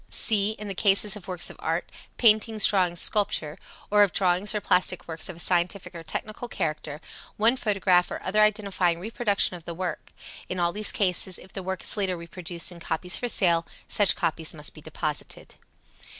[0.09, 3.59] (c) In the case of works of art (paintings, drawings, sculpture),
[3.91, 6.99] or of drawings or plastic works of a scientific or technical character,
[7.37, 10.11] one photograph or other identifying reproduction of the work.
[10.49, 14.15] In all these cases, if the work is later reproduced in copies for sale, such
[14.15, 15.53] copies must be deposited.